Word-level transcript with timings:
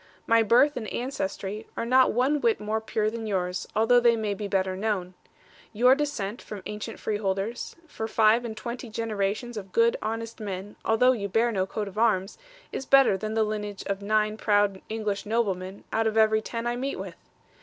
My 0.25 0.41
birth 0.41 0.77
and 0.77 0.87
ancestry 0.91 1.67
are 1.77 1.85
not 1.85 2.11
one 2.11 2.41
whit 2.41 2.59
more 2.59 2.81
pure 2.81 3.11
than 3.11 3.27
yours, 3.27 3.67
although 3.75 3.99
they 3.99 4.15
may 4.15 4.33
be 4.33 4.47
better 4.47 4.75
known. 4.75 5.13
Your 5.73 5.93
descent 5.93 6.41
from 6.41 6.63
ancient 6.65 6.97
freeholders, 6.99 7.75
for 7.85 8.07
five 8.07 8.43
and 8.43 8.57
twenty 8.57 8.89
generations 8.89 9.57
of 9.57 9.71
good, 9.71 9.97
honest 10.01 10.39
men, 10.39 10.75
although 10.83 11.11
you 11.11 11.29
bear 11.29 11.51
no 11.51 11.67
coat 11.67 11.87
of 11.87 11.99
arms, 11.99 12.39
is 12.71 12.83
better 12.83 13.15
than 13.15 13.35
the 13.35 13.43
lineage 13.43 13.83
of 13.85 14.01
nine 14.01 14.37
proud 14.37 14.81
English 14.89 15.27
noblemen 15.27 15.83
out 15.93 16.07
of 16.07 16.17
every 16.17 16.41
ten 16.41 16.65
I 16.65 16.75
meet 16.75 16.97
with. 16.97 17.17